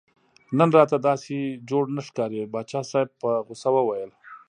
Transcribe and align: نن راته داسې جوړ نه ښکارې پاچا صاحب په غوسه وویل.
نن 0.57 0.69
راته 0.77 0.97
داسې 1.09 1.37
جوړ 1.69 1.83
نه 1.95 2.01
ښکارې 2.07 2.41
پاچا 2.53 2.81
صاحب 2.91 3.09
په 3.21 3.29
غوسه 3.45 3.69
وویل. 3.73 4.11